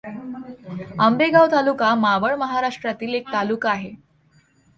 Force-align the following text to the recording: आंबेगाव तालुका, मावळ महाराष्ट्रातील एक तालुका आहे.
आंबेगाव 0.99 1.45
तालुका, 1.51 1.93
मावळ 1.95 2.35
महाराष्ट्रातील 2.35 3.13
एक 3.15 3.27
तालुका 3.33 3.69
आहे. 3.71 3.93